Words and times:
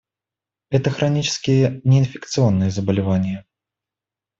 Это 0.71 0.89
хронические 0.89 1.79
неинфекционные 1.83 2.71
заболевания. 2.71 3.45